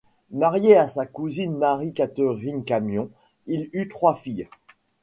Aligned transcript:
Marié 0.31 0.75
à 0.77 0.87
sa 0.87 1.05
cousine 1.05 1.55
Marie 1.59 1.93
Catherine 1.93 2.63
Camion, 2.65 3.11
il 3.45 3.69
eut 3.71 3.87
trois 3.87 4.15
filles. 4.15 4.47